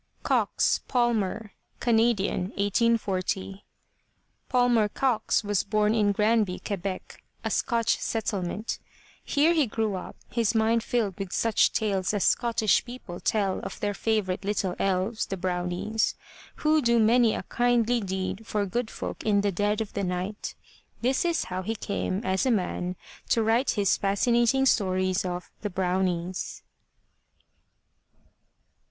[0.23, 3.63] COX, PALMER (Canadian, 1840)
[4.49, 8.79] Palmer Cox was bom in Granby, Quebec, a Scotch settlement.
[9.23, 13.79] Here he grew up, his mind filled with such tales as Scottish people tell of
[13.79, 16.15] their favorite little elves, the Brownies,
[16.55, 20.55] who do many a kindly deed for good folk in the dead of night.
[21.01, 22.95] This is how he came as a man,
[23.29, 26.63] to write his fascinating stories of The Broivnies.